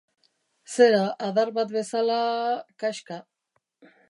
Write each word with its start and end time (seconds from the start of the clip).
Zera, 0.75 1.01
adar 1.27 1.53
bat 1.59 1.75
bezala... 1.77 2.19
kaxka. 2.85 3.23